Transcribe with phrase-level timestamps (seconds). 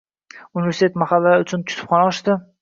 [0.61, 2.41] Universitet mahallalar uchun kutubxona ochdi